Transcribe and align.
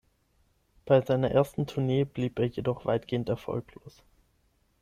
Bei 0.87 0.99
seiner 1.01 1.29
ersten 1.29 1.67
Tournee 1.67 2.05
blieb 2.05 2.39
er 2.39 2.47
jedoch 2.47 2.85
weitgehend 2.87 3.29
erfolglos. 3.29 4.01